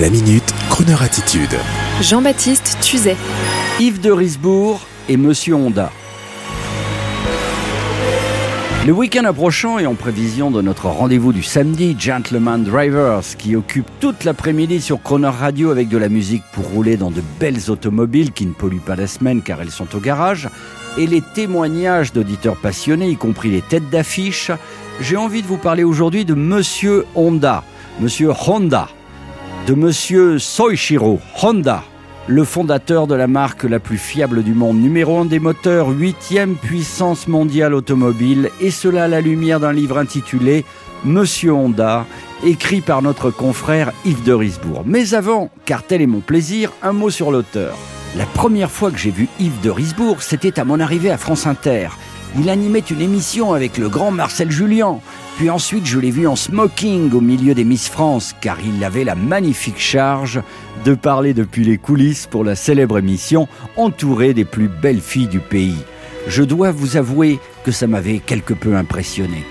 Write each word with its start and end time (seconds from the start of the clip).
La 0.00 0.10
minute, 0.10 0.52
Kroneur 0.70 1.02
attitude. 1.02 1.56
Jean-Baptiste 2.00 2.78
Tuzet. 2.80 3.16
Yves 3.78 4.00
de 4.00 4.10
Risbourg 4.10 4.80
et 5.08 5.16
Monsieur 5.16 5.54
Honda. 5.54 5.92
Le 8.84 8.92
week-end 8.92 9.24
approchant 9.24 9.78
et 9.78 9.86
en 9.86 9.94
prévision 9.94 10.50
de 10.50 10.62
notre 10.62 10.86
rendez-vous 10.86 11.32
du 11.32 11.44
samedi, 11.44 11.94
Gentleman 11.96 12.64
Drivers, 12.64 13.36
qui 13.38 13.54
occupe 13.54 13.86
toute 14.00 14.24
l'après-midi 14.24 14.80
sur 14.80 15.00
Croner 15.00 15.28
Radio 15.28 15.70
avec 15.70 15.88
de 15.88 15.98
la 15.98 16.08
musique 16.08 16.42
pour 16.52 16.66
rouler 16.66 16.96
dans 16.96 17.12
de 17.12 17.22
belles 17.38 17.70
automobiles 17.70 18.32
qui 18.32 18.46
ne 18.46 18.52
polluent 18.52 18.80
pas 18.84 18.96
la 18.96 19.06
semaine 19.06 19.42
car 19.42 19.62
elles 19.62 19.70
sont 19.70 19.94
au 19.94 20.00
garage, 20.00 20.48
et 20.98 21.06
les 21.06 21.22
témoignages 21.34 22.12
d'auditeurs 22.12 22.56
passionnés, 22.56 23.10
y 23.10 23.16
compris 23.16 23.52
les 23.52 23.62
têtes 23.62 23.90
d'affiche, 23.90 24.50
j'ai 25.00 25.16
envie 25.16 25.42
de 25.42 25.46
vous 25.46 25.56
parler 25.56 25.84
aujourd'hui 25.84 26.24
de 26.24 26.34
Monsieur 26.34 27.04
Honda. 27.14 27.62
Monsieur 28.00 28.32
Honda 28.48 28.88
de 29.66 29.74
Monsieur 29.74 30.38
Soichiro 30.38 31.20
Honda, 31.40 31.84
le 32.26 32.44
fondateur 32.44 33.06
de 33.06 33.14
la 33.14 33.26
marque 33.26 33.64
la 33.64 33.78
plus 33.78 33.96
fiable 33.96 34.42
du 34.42 34.52
monde, 34.52 34.78
numéro 34.78 35.18
1 35.18 35.24
des 35.24 35.38
moteurs, 35.38 35.88
huitième 35.88 36.56
puissance 36.56 37.28
mondiale 37.28 37.72
automobile, 37.72 38.50
et 38.60 38.70
cela 38.70 39.04
à 39.04 39.08
la 39.08 39.22
lumière 39.22 39.60
d'un 39.60 39.72
livre 39.72 39.96
intitulé 39.96 40.66
Monsieur 41.04 41.52
Honda, 41.52 42.04
écrit 42.44 42.82
par 42.82 43.00
notre 43.00 43.30
confrère 43.30 43.92
Yves 44.04 44.24
de 44.24 44.34
Risbourg. 44.34 44.82
Mais 44.84 45.14
avant, 45.14 45.50
car 45.64 45.82
tel 45.82 46.02
est 46.02 46.06
mon 46.06 46.20
plaisir, 46.20 46.70
un 46.82 46.92
mot 46.92 47.10
sur 47.10 47.30
l'auteur. 47.30 47.74
La 48.18 48.26
première 48.26 48.70
fois 48.70 48.90
que 48.90 48.98
j'ai 48.98 49.10
vu 49.10 49.28
Yves 49.40 49.60
de 49.62 49.70
Risbourg, 49.70 50.22
c'était 50.22 50.60
à 50.60 50.64
mon 50.64 50.78
arrivée 50.78 51.10
à 51.10 51.18
France 51.18 51.46
Inter. 51.46 51.88
Il 52.38 52.50
animait 52.50 52.80
une 52.80 53.00
émission 53.00 53.54
avec 53.54 53.78
le 53.78 53.88
grand 53.88 54.10
Marcel 54.10 54.50
Julien. 54.50 54.98
Puis 55.36 55.50
ensuite, 55.50 55.84
je 55.84 55.98
l'ai 55.98 56.12
vu 56.12 56.28
en 56.28 56.36
smoking 56.36 57.12
au 57.12 57.20
milieu 57.20 57.54
des 57.54 57.64
Miss 57.64 57.88
France, 57.88 58.34
car 58.40 58.56
il 58.64 58.84
avait 58.84 59.02
la 59.02 59.16
magnifique 59.16 59.80
charge 59.80 60.40
de 60.84 60.94
parler 60.94 61.34
depuis 61.34 61.64
les 61.64 61.76
coulisses 61.76 62.26
pour 62.26 62.44
la 62.44 62.54
célèbre 62.54 62.98
émission, 62.98 63.48
entouré 63.76 64.32
des 64.32 64.44
plus 64.44 64.68
belles 64.68 65.00
filles 65.00 65.26
du 65.26 65.40
pays. 65.40 65.82
Je 66.28 66.44
dois 66.44 66.70
vous 66.70 66.96
avouer 66.96 67.40
que 67.64 67.72
ça 67.72 67.88
m'avait 67.88 68.18
quelque 68.18 68.54
peu 68.54 68.76
impressionné. 68.76 69.44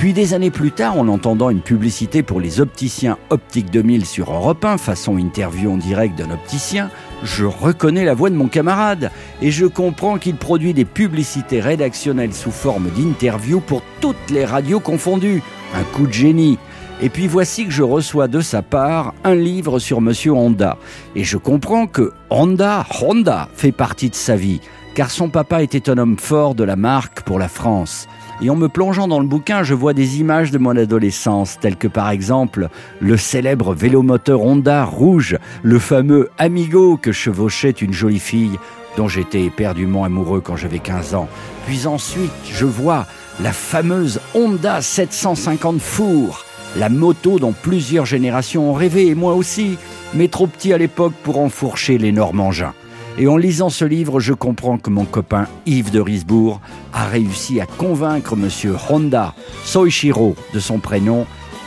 Puis 0.00 0.14
des 0.14 0.32
années 0.32 0.50
plus 0.50 0.72
tard, 0.72 0.98
en 0.98 1.08
entendant 1.08 1.50
une 1.50 1.60
publicité 1.60 2.22
pour 2.22 2.40
les 2.40 2.62
opticiens 2.62 3.18
Optique 3.28 3.70
2000 3.70 4.06
sur 4.06 4.32
Europe 4.32 4.64
1, 4.64 4.78
façon 4.78 5.18
interview 5.18 5.70
en 5.70 5.76
direct 5.76 6.16
d'un 6.16 6.30
opticien, 6.30 6.88
je 7.22 7.44
reconnais 7.44 8.06
la 8.06 8.14
voix 8.14 8.30
de 8.30 8.34
mon 8.34 8.48
camarade 8.48 9.10
et 9.42 9.50
je 9.50 9.66
comprends 9.66 10.16
qu'il 10.16 10.36
produit 10.36 10.72
des 10.72 10.86
publicités 10.86 11.60
rédactionnelles 11.60 12.32
sous 12.32 12.50
forme 12.50 12.88
d'interview 12.96 13.60
pour 13.60 13.82
toutes 14.00 14.30
les 14.30 14.46
radios 14.46 14.80
confondues. 14.80 15.42
Un 15.74 15.82
coup 15.94 16.06
de 16.06 16.14
génie. 16.14 16.56
Et 17.02 17.10
puis 17.10 17.28
voici 17.28 17.66
que 17.66 17.70
je 17.70 17.82
reçois 17.82 18.26
de 18.26 18.40
sa 18.40 18.62
part 18.62 19.12
un 19.22 19.34
livre 19.34 19.78
sur 19.78 20.00
Monsieur 20.00 20.32
Honda. 20.32 20.78
Et 21.14 21.24
je 21.24 21.36
comprends 21.36 21.86
que 21.86 22.14
Honda, 22.30 22.86
Honda 23.02 23.50
fait 23.54 23.72
partie 23.72 24.08
de 24.08 24.14
sa 24.14 24.36
vie, 24.36 24.62
car 24.94 25.10
son 25.10 25.28
papa 25.28 25.62
était 25.62 25.88
un 25.90 25.98
homme 25.98 26.18
fort 26.18 26.54
de 26.54 26.64
la 26.64 26.76
marque 26.76 27.22
pour 27.22 27.38
la 27.38 27.48
France. 27.48 28.08
Et 28.42 28.48
en 28.48 28.56
me 28.56 28.68
plongeant 28.68 29.06
dans 29.06 29.20
le 29.20 29.26
bouquin, 29.26 29.62
je 29.62 29.74
vois 29.74 29.92
des 29.92 30.20
images 30.20 30.50
de 30.50 30.58
mon 30.58 30.76
adolescence, 30.76 31.58
telles 31.60 31.76
que 31.76 31.88
par 31.88 32.10
exemple 32.10 32.68
le 33.00 33.16
célèbre 33.16 33.74
vélomoteur 33.74 34.42
Honda 34.42 34.84
rouge, 34.84 35.36
le 35.62 35.78
fameux 35.78 36.30
Amigo 36.38 36.96
que 36.96 37.12
chevauchait 37.12 37.70
une 37.70 37.92
jolie 37.92 38.18
fille 38.18 38.58
dont 38.96 39.08
j'étais 39.08 39.44
éperdument 39.44 40.04
amoureux 40.04 40.40
quand 40.40 40.56
j'avais 40.56 40.78
15 40.78 41.14
ans. 41.14 41.28
Puis 41.66 41.86
ensuite, 41.86 42.32
je 42.50 42.64
vois 42.64 43.06
la 43.42 43.52
fameuse 43.52 44.20
Honda 44.34 44.80
750 44.82 45.80
Four, 45.80 46.44
la 46.76 46.88
moto 46.88 47.38
dont 47.38 47.52
plusieurs 47.52 48.06
générations 48.06 48.70
ont 48.70 48.74
rêvé, 48.74 49.08
et 49.08 49.14
moi 49.14 49.34
aussi, 49.34 49.78
mais 50.14 50.28
trop 50.28 50.46
petit 50.46 50.72
à 50.72 50.78
l'époque 50.78 51.14
pour 51.22 51.38
enfourcher 51.38 51.98
l'énorme 51.98 52.40
engin. 52.40 52.72
Et 53.18 53.26
en 53.28 53.36
lisant 53.36 53.68
ce 53.68 53.84
livre, 53.84 54.20
je 54.20 54.32
comprends 54.32 54.78
que 54.78 54.90
mon 54.90 55.04
copain 55.04 55.46
Yves 55.66 55.90
de 55.90 56.00
Risbourg 56.00 56.60
a 56.92 57.04
réussi 57.06 57.60
à 57.60 57.66
convaincre 57.66 58.36
monsieur 58.36 58.74
Honda 58.88 59.34
Soichiro 59.64 60.36
de 60.54 60.60
son 60.60 60.78
prénom 60.78 61.26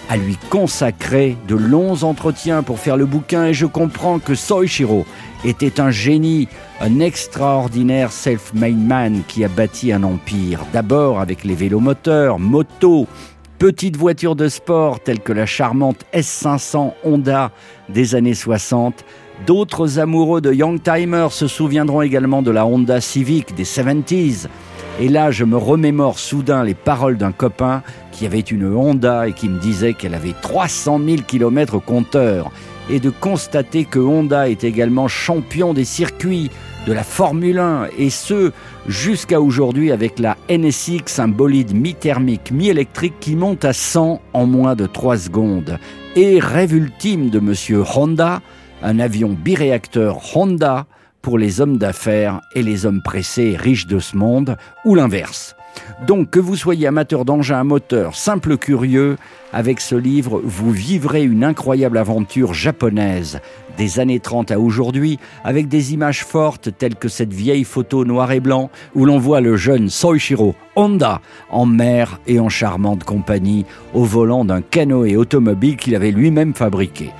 à 0.09 0.17
lui 0.17 0.37
consacrer 0.49 1.37
de 1.47 1.55
longs 1.55 2.03
entretiens 2.03 2.63
pour 2.63 2.79
faire 2.79 2.97
le 2.97 3.05
bouquin. 3.05 3.45
Et 3.45 3.53
je 3.53 3.65
comprends 3.65 4.19
que 4.19 4.35
Soichiro 4.35 5.05
était 5.45 5.79
un 5.79 5.91
génie, 5.91 6.47
un 6.81 6.99
extraordinaire 6.99 8.11
self-made 8.11 8.77
man 8.77 9.21
qui 9.27 9.43
a 9.43 9.47
bâti 9.47 9.91
un 9.91 10.03
empire, 10.03 10.65
d'abord 10.73 11.19
avec 11.19 11.43
les 11.43 11.55
vélomoteurs, 11.55 12.39
motos, 12.39 13.07
petites 13.59 13.97
voitures 13.97 14.35
de 14.35 14.47
sport 14.47 14.99
telles 14.99 15.21
que 15.21 15.33
la 15.33 15.45
charmante 15.45 16.05
S500 16.13 16.93
Honda 17.03 17.51
des 17.89 18.15
années 18.15 18.33
60, 18.33 19.03
D'autres 19.45 19.99
amoureux 19.99 20.39
de 20.39 20.53
Youngtimer 20.53 21.27
se 21.31 21.47
souviendront 21.47 22.01
également 22.01 22.41
de 22.41 22.51
la 22.51 22.65
Honda 22.65 23.01
Civic 23.01 23.53
des 23.55 23.65
70s. 23.65 24.47
Et 25.01 25.09
là, 25.09 25.31
je 25.31 25.43
me 25.43 25.57
remémore 25.57 26.17
soudain 26.17 26.63
les 26.63 26.75
paroles 26.75 27.17
d'un 27.17 27.33
copain 27.33 27.81
qui 28.11 28.25
avait 28.25 28.39
une 28.39 28.73
Honda 28.73 29.27
et 29.27 29.33
qui 29.33 29.49
me 29.49 29.59
disait 29.59 29.95
qu'elle 29.95 30.13
avait 30.13 30.35
300 30.41 31.01
000 31.03 31.21
km 31.27 31.79
compteur. 31.79 32.51
Et 32.89 32.99
de 32.99 33.09
constater 33.09 33.85
que 33.85 33.99
Honda 33.99 34.49
est 34.49 34.63
également 34.63 35.07
champion 35.07 35.73
des 35.73 35.85
circuits 35.85 36.51
de 36.85 36.91
la 36.91 37.03
Formule 37.03 37.59
1, 37.59 37.87
et 37.97 38.09
ce, 38.09 38.51
jusqu'à 38.87 39.39
aujourd'hui 39.39 39.91
avec 39.91 40.19
la 40.19 40.37
NSX, 40.49 41.19
un 41.19 41.29
bolide 41.29 41.73
mi-thermique, 41.73 42.51
mi-électrique 42.51 43.13
qui 43.21 43.35
monte 43.35 43.63
à 43.63 43.71
100 43.71 44.21
en 44.33 44.45
moins 44.45 44.75
de 44.75 44.85
3 44.85 45.17
secondes. 45.17 45.79
Et 46.17 46.39
rêve 46.39 46.73
ultime 46.73 47.29
de 47.29 47.39
monsieur 47.39 47.83
Honda, 47.95 48.41
un 48.81 48.99
avion 48.99 49.29
biréacteur 49.29 50.19
Honda 50.35 50.85
pour 51.21 51.37
les 51.37 51.61
hommes 51.61 51.77
d'affaires 51.77 52.41
et 52.53 52.63
les 52.63 52.85
hommes 52.85 53.01
pressés 53.01 53.55
riches 53.57 53.87
de 53.87 53.99
ce 53.99 54.17
monde, 54.17 54.57
ou 54.83 54.93
l'inverse. 54.93 55.55
Donc 56.07 56.29
que 56.29 56.39
vous 56.39 56.55
soyez 56.55 56.87
amateur 56.87 57.25
d'engins 57.25 57.59
à 57.59 57.63
moteur, 57.63 58.15
simple 58.15 58.57
curieux, 58.57 59.17
avec 59.53 59.79
ce 59.79 59.95
livre, 59.95 60.41
vous 60.43 60.71
vivrez 60.71 61.23
une 61.23 61.43
incroyable 61.43 61.97
aventure 61.97 62.53
japonaise 62.53 63.39
des 63.77 63.99
années 63.99 64.19
30 64.19 64.51
à 64.51 64.59
aujourd'hui, 64.59 65.19
avec 65.43 65.67
des 65.67 65.93
images 65.93 66.23
fortes 66.23 66.69
telles 66.77 66.95
que 66.95 67.07
cette 67.07 67.33
vieille 67.33 67.63
photo 67.63 68.05
noir 68.05 68.31
et 68.31 68.39
blanc 68.39 68.69
où 68.95 69.05
l'on 69.05 69.17
voit 69.17 69.41
le 69.41 69.55
jeune 69.55 69.89
Soichiro 69.89 70.55
Honda 70.75 71.21
en 71.49 71.65
mer 71.65 72.19
et 72.27 72.39
en 72.39 72.49
charmante 72.49 73.03
compagnie 73.03 73.65
au 73.93 74.03
volant 74.03 74.45
d'un 74.45 74.61
canoë 74.61 75.15
automobile 75.15 75.77
qu'il 75.77 75.95
avait 75.95 76.11
lui-même 76.11 76.53
fabriqué. 76.53 77.11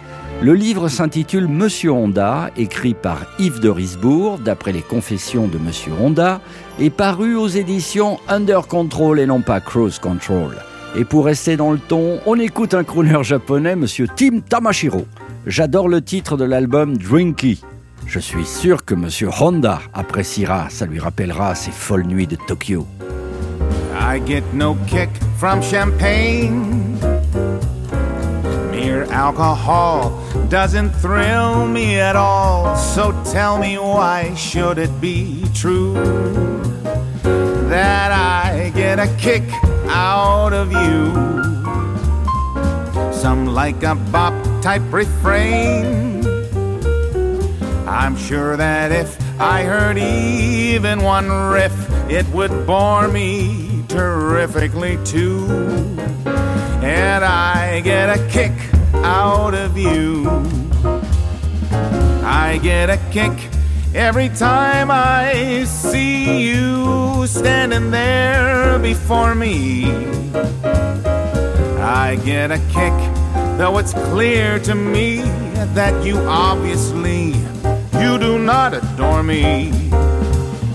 Le 0.42 0.54
livre 0.54 0.90
s'intitule 0.90 1.48
Monsieur 1.48 1.92
Honda, 1.92 2.50
écrit 2.58 2.94
par 2.94 3.26
Yves 3.40 3.60
de 3.60 3.70
Risbourg, 3.70 4.40
d'après 4.40 4.72
les 4.74 4.82
confessions 4.82 5.48
de 5.48 5.58
Monsieur 5.58 5.94
Honda, 6.00 6.42
et 6.80 6.90
paru 6.90 7.36
aux 7.36 7.48
éditions 7.48 8.20
Under 8.28 8.68
Control 8.68 9.20
et 9.20 9.26
non 9.26 9.42
pas 9.42 9.62
Cruise 9.62 10.00
Control. 10.00 10.56
Et 10.96 11.06
pour 11.06 11.26
rester 11.26 11.56
dans 11.56 11.72
le 11.72 11.80
ton, 11.80 12.20
on 12.26 12.38
écoute 12.38 12.74
un 12.74 12.84
crooner 12.84 13.24
japonais, 13.24 13.76
Monsieur 13.76 14.08
Tim 14.14 14.42
Tamashiro. 14.42 15.06
J'adore 15.48 15.88
le 15.88 16.02
titre 16.02 16.36
de 16.36 16.44
l'album 16.44 16.98
Drinky. 16.98 17.62
Je 18.06 18.20
suis 18.20 18.46
sûr 18.46 18.84
que 18.84 18.96
Monsieur 18.96 19.30
Honda 19.40 19.80
appréciera, 19.94 20.70
ça 20.70 20.86
lui 20.86 21.00
rappellera 21.00 21.56
ses 21.56 21.72
folles 21.72 22.06
nuits 22.06 22.28
de 22.28 22.38
Tokyo. 22.48 22.86
I 23.96 24.20
get 24.26 24.44
no 24.54 24.76
kick 24.88 25.10
from 25.38 25.62
champagne. 25.62 26.62
Alcohol 29.02 30.12
doesn't 30.50 30.92
thrill 30.92 31.68
me 31.68 32.00
at 32.00 32.16
all. 32.16 32.76
So 32.76 33.12
tell 33.32 33.58
me 33.58 33.78
why 33.78 34.34
should 34.36 34.78
it 34.78 35.02
be 35.02 35.44
true 35.54 35.94
that 37.70 38.12
I 38.12 38.72
get 38.76 39.00
a 39.00 39.08
kick 39.18 39.44
out 39.88 40.54
of 40.54 40.72
you? 40.72 41.12
Some 43.12 43.48
like 43.48 43.82
a 43.84 43.96
bop 43.96 44.34
type 44.62 44.84
refrain. 44.92 46.24
I'm 47.88 48.16
sure 48.16 48.58
that 48.58 48.92
if 48.92 49.18
I 49.40 49.64
heard 49.64 49.98
even 49.98 51.04
one 51.04 51.30
riff, 51.30 51.74
it 52.10 52.28
would 52.30 52.68
bore 52.68 53.08
me 53.08 53.84
terrifically 53.88 54.98
too. 55.06 55.46
And 56.84 57.24
I 57.24 57.82
get 57.82 58.10
a 58.10 58.28
kick 58.30 58.52
out 59.04 59.54
of 59.54 59.78
you. 59.78 60.28
I 62.24 62.60
get 62.64 62.90
a 62.90 62.98
kick 63.12 63.34
every 63.94 64.30
time 64.30 64.90
I 64.90 65.66
see 65.66 66.48
you 66.48 67.28
standing 67.28 67.92
there 67.92 68.80
before 68.80 69.36
me. 69.36 69.86
I 71.80 72.18
get 72.24 72.52
a 72.52 72.60
kick, 72.72 72.94
though 73.58 73.78
it's 73.78 73.94
clear 73.94 74.60
to 74.60 74.74
me 74.74 75.22
that 75.74 76.06
you 76.06 76.18
obviously 76.20 77.34
you 78.00 78.18
do 78.18 78.40
not 78.40 78.74
adore 78.74 79.24
me. 79.24 79.72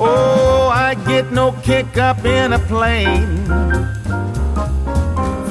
Oh, 0.00 0.70
I 0.72 0.94
get 1.06 1.32
no 1.32 1.52
kick 1.62 1.96
up 1.96 2.25
in 2.25 2.52
a 2.52 2.58
plane 2.58 3.46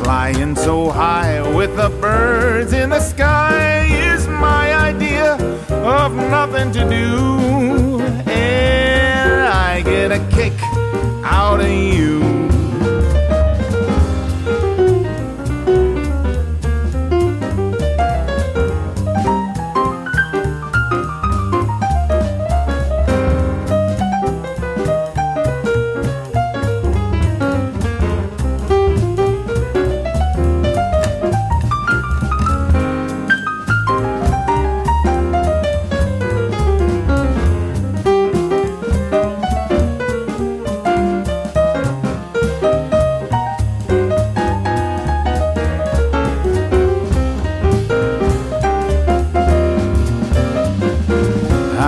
Flying 0.07 0.55
so 0.55 0.89
high 0.89 1.41
with 1.53 1.75
the 1.75 1.89
birds 1.99 2.71
in 2.71 2.91
the 2.91 3.01
sky 3.01 3.83
is 4.13 4.25
my 4.25 4.73
idea 4.73 5.33
of 5.69 6.15
nothing 6.15 6.71
to 6.71 6.79
do, 6.89 7.99
and 8.25 9.41
I 9.43 9.81
get 9.81 10.13
a 10.13 10.19
kick 10.33 10.53
out 11.25 11.59
of 11.59 11.67
you. 11.67 12.36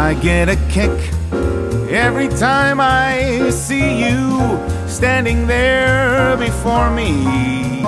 I 0.10 0.16
get 0.16 0.50
a 0.50 0.56
kick 0.70 0.90
every 1.92 2.30
time 2.30 2.80
I 2.82 3.52
see 3.52 4.00
you 4.04 4.60
standing 4.88 5.46
there 5.46 6.36
before 6.36 6.90
me. 6.90 7.84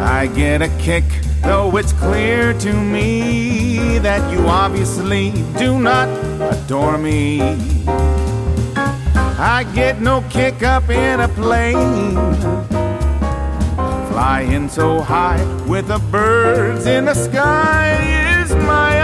I 0.00 0.28
get 0.34 0.62
a 0.62 0.68
kick, 0.80 1.04
though 1.42 1.76
it's 1.76 1.92
clear 1.92 2.54
to 2.54 2.72
me 2.72 3.98
that 3.98 4.28
you 4.32 4.48
obviously 4.48 5.30
do 5.56 5.78
not 5.78 6.08
adore 6.40 6.98
me. 6.98 7.40
I 8.76 9.64
get 9.76 10.00
no 10.00 10.24
kick 10.28 10.64
up 10.64 10.90
in 10.90 11.20
a 11.20 11.28
plane. 11.28 12.16
Flying 14.10 14.68
so 14.68 15.00
high 15.02 15.44
with 15.68 15.86
the 15.86 16.00
birds 16.10 16.86
in 16.86 17.04
the 17.04 17.14
sky 17.14 18.42
is 18.42 18.52
my 18.56 19.03